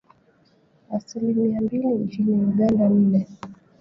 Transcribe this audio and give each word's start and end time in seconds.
asilimi 0.97 1.59
mbili 1.65 1.87
nchini 1.93 2.35
Uganda 2.43 2.89
nne 2.89 3.27